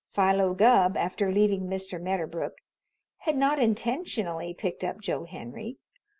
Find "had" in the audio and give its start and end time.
3.17-3.37